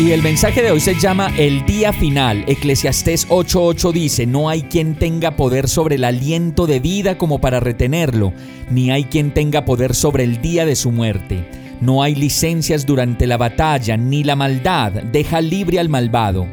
Y 0.00 0.12
el 0.12 0.22
mensaje 0.22 0.62
de 0.62 0.70
hoy 0.70 0.78
se 0.78 0.94
llama 0.94 1.32
El 1.36 1.66
día 1.66 1.92
final. 1.92 2.44
Eclesiastés 2.46 3.26
8:8 3.28 3.92
dice, 3.92 4.26
no 4.26 4.48
hay 4.48 4.62
quien 4.62 4.94
tenga 4.94 5.34
poder 5.34 5.68
sobre 5.68 5.96
el 5.96 6.04
aliento 6.04 6.68
de 6.68 6.78
vida 6.78 7.18
como 7.18 7.40
para 7.40 7.58
retenerlo, 7.58 8.32
ni 8.70 8.92
hay 8.92 9.04
quien 9.04 9.34
tenga 9.34 9.64
poder 9.64 9.96
sobre 9.96 10.22
el 10.22 10.40
día 10.40 10.64
de 10.66 10.76
su 10.76 10.92
muerte. 10.92 11.44
No 11.80 12.04
hay 12.04 12.14
licencias 12.14 12.86
durante 12.86 13.26
la 13.26 13.38
batalla, 13.38 13.96
ni 13.96 14.22
la 14.22 14.36
maldad 14.36 14.92
deja 14.92 15.40
libre 15.40 15.80
al 15.80 15.88
malvado. 15.88 16.46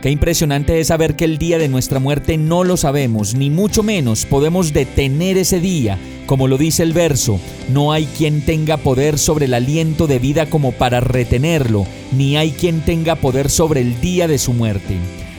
Qué 0.00 0.10
impresionante 0.10 0.78
es 0.78 0.86
saber 0.86 1.16
que 1.16 1.24
el 1.24 1.38
día 1.38 1.58
de 1.58 1.68
nuestra 1.68 1.98
muerte 1.98 2.36
no 2.36 2.62
lo 2.62 2.76
sabemos, 2.76 3.34
ni 3.34 3.50
mucho 3.50 3.82
menos 3.82 4.26
podemos 4.26 4.72
detener 4.72 5.38
ese 5.38 5.58
día. 5.58 5.98
Como 6.26 6.48
lo 6.48 6.58
dice 6.58 6.82
el 6.82 6.92
verso, 6.92 7.38
no 7.68 7.92
hay 7.92 8.06
quien 8.06 8.40
tenga 8.40 8.78
poder 8.78 9.16
sobre 9.16 9.44
el 9.44 9.54
aliento 9.54 10.08
de 10.08 10.18
vida 10.18 10.46
como 10.46 10.72
para 10.72 10.98
retenerlo, 10.98 11.86
ni 12.10 12.36
hay 12.36 12.50
quien 12.50 12.80
tenga 12.80 13.14
poder 13.14 13.48
sobre 13.48 13.80
el 13.80 14.00
día 14.00 14.26
de 14.26 14.38
su 14.38 14.52
muerte. 14.52 14.96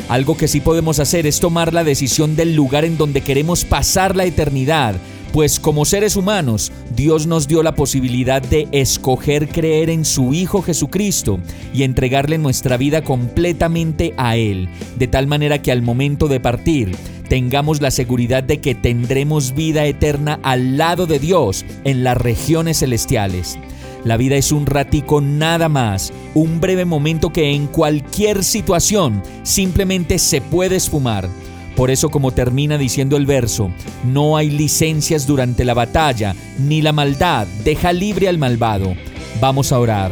Algo 0.07 0.37
que 0.37 0.47
sí 0.47 0.61
podemos 0.61 0.99
hacer 0.99 1.27
es 1.27 1.41
tomar 1.41 1.73
la 1.73 1.83
decisión 1.83 2.37
del 2.37 2.55
lugar 2.55 2.85
en 2.85 2.97
donde 2.97 3.19
queremos 3.19 3.65
pasar 3.65 4.15
la 4.15 4.23
eternidad, 4.23 4.95
pues 5.33 5.59
como 5.59 5.83
seres 5.83 6.15
humanos, 6.15 6.71
Dios 6.95 7.27
nos 7.27 7.49
dio 7.49 7.63
la 7.63 7.75
posibilidad 7.75 8.41
de 8.41 8.69
escoger 8.71 9.49
creer 9.49 9.89
en 9.89 10.05
su 10.05 10.33
Hijo 10.33 10.61
Jesucristo 10.61 11.39
y 11.73 11.83
entregarle 11.83 12.37
nuestra 12.37 12.77
vida 12.77 13.03
completamente 13.03 14.13
a 14.15 14.37
Él, 14.37 14.69
de 14.97 15.07
tal 15.07 15.27
manera 15.27 15.61
que 15.61 15.73
al 15.73 15.81
momento 15.81 16.29
de 16.29 16.39
partir, 16.39 16.95
tengamos 17.27 17.81
la 17.81 17.91
seguridad 17.91 18.43
de 18.43 18.59
que 18.59 18.75
tendremos 18.75 19.53
vida 19.53 19.85
eterna 19.85 20.39
al 20.43 20.77
lado 20.77 21.05
de 21.05 21.19
Dios 21.19 21.65
en 21.83 22.03
las 22.03 22.17
regiones 22.17 22.79
celestiales. 22.79 23.57
La 24.03 24.17
vida 24.17 24.35
es 24.35 24.51
un 24.51 24.65
ratico 24.65 25.21
nada 25.21 25.69
más, 25.69 26.13
un 26.33 26.61
breve 26.61 26.85
momento 26.85 27.31
que 27.31 27.51
en 27.51 27.67
cualquier 27.67 28.43
situación 28.43 29.21
simplemente 29.43 30.17
se 30.19 30.39
puede 30.39 30.77
esfumar. 30.77 31.27
Por 31.75 31.91
eso 31.91 32.09
como 32.09 32.31
termina 32.31 32.77
diciendo 32.77 33.17
el 33.17 33.25
verso, 33.25 33.69
no 34.03 34.37
hay 34.37 34.49
licencias 34.49 35.27
durante 35.27 35.65
la 35.65 35.73
batalla, 35.73 36.35
ni 36.57 36.81
la 36.81 36.91
maldad 36.91 37.47
deja 37.63 37.93
libre 37.93 38.27
al 38.29 38.37
malvado. 38.37 38.95
Vamos 39.39 39.71
a 39.71 39.79
orar. 39.79 40.11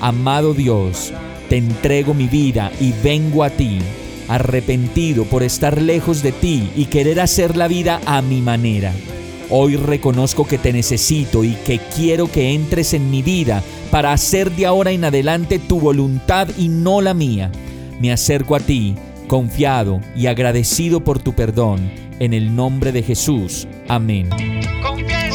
Amado 0.00 0.54
Dios, 0.54 1.12
te 1.48 1.56
entrego 1.56 2.14
mi 2.14 2.28
vida 2.28 2.70
y 2.80 2.92
vengo 3.02 3.42
a 3.42 3.50
ti, 3.50 3.78
arrepentido 4.30 5.24
por 5.24 5.42
estar 5.42 5.82
lejos 5.82 6.22
de 6.22 6.32
ti 6.32 6.70
y 6.76 6.86
querer 6.86 7.20
hacer 7.20 7.56
la 7.56 7.68
vida 7.68 8.00
a 8.06 8.22
mi 8.22 8.40
manera. 8.40 8.92
Hoy 9.50 9.74
reconozco 9.74 10.46
que 10.46 10.56
te 10.56 10.72
necesito 10.72 11.42
y 11.42 11.54
que 11.66 11.80
quiero 11.96 12.30
que 12.30 12.54
entres 12.54 12.94
en 12.94 13.10
mi 13.10 13.22
vida 13.22 13.64
para 13.90 14.12
hacer 14.12 14.52
de 14.52 14.66
ahora 14.66 14.92
en 14.92 15.04
adelante 15.04 15.58
tu 15.58 15.80
voluntad 15.80 16.48
y 16.56 16.68
no 16.68 17.00
la 17.00 17.12
mía. 17.12 17.50
Me 18.00 18.12
acerco 18.12 18.54
a 18.54 18.60
ti 18.60 18.94
confiado 19.26 20.00
y 20.14 20.26
agradecido 20.26 21.02
por 21.02 21.18
tu 21.18 21.32
perdón. 21.32 21.90
En 22.20 22.32
el 22.32 22.54
nombre 22.54 22.92
de 22.92 23.02
Jesús. 23.02 23.66
Amén. 23.88 24.28